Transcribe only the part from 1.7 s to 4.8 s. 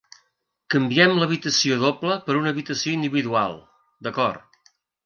doble per una habitació individual, d'acord.